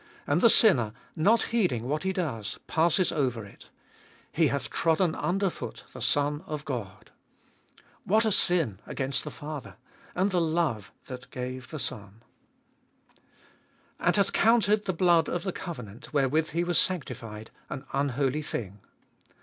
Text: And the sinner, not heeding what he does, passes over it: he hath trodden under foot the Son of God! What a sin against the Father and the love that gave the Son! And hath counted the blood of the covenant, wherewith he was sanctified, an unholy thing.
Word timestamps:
And 0.25 0.41
the 0.41 0.49
sinner, 0.49 0.93
not 1.15 1.43
heeding 1.53 1.83
what 1.87 2.01
he 2.01 2.11
does, 2.11 2.57
passes 2.65 3.11
over 3.11 3.45
it: 3.45 3.69
he 4.31 4.47
hath 4.47 4.71
trodden 4.71 5.13
under 5.13 5.47
foot 5.51 5.83
the 5.93 6.01
Son 6.01 6.41
of 6.47 6.65
God! 6.65 7.11
What 8.03 8.25
a 8.25 8.31
sin 8.31 8.79
against 8.87 9.23
the 9.23 9.29
Father 9.29 9.75
and 10.15 10.31
the 10.31 10.41
love 10.41 10.91
that 11.05 11.29
gave 11.29 11.69
the 11.69 11.77
Son! 11.77 12.23
And 13.99 14.15
hath 14.15 14.33
counted 14.33 14.85
the 14.85 14.93
blood 14.93 15.29
of 15.29 15.43
the 15.43 15.53
covenant, 15.53 16.11
wherewith 16.11 16.49
he 16.49 16.63
was 16.63 16.79
sanctified, 16.79 17.51
an 17.69 17.85
unholy 17.93 18.41
thing. 18.41 18.79